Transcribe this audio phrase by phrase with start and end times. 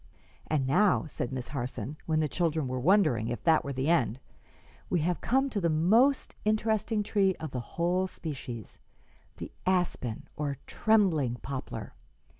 [0.47, 4.19] "And now," said Miss Harson, when the children were wondering if that were the end,
[4.89, 8.79] "we have come to the most interesting tree of the whole species
[9.37, 11.93] the aspen, or trembling poplar.